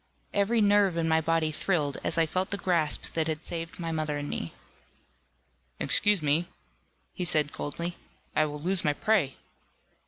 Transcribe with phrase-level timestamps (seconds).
[0.33, 3.91] Every nerve in my body thrilled, as I felt the grasp that had saved my
[3.91, 4.51] mother and me.
[5.79, 6.47] "Excuse me,"
[7.13, 7.97] he said coldly,
[8.35, 9.35] "I will lose my prey."